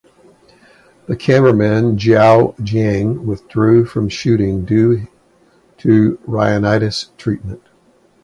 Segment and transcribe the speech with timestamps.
[1.05, 5.05] The cameraman Xiao Jiang withdrew from shooting due
[5.77, 7.61] to rhinitis treatment.